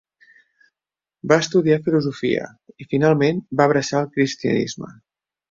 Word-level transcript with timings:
Va 1.31 1.37
estudiar 1.45 1.77
filosofia 1.89 2.47
i 2.85 2.89
finalment 2.95 3.45
va 3.61 3.69
abraçar 3.71 4.01
el 4.03 4.11
cristianisme. 4.19 4.93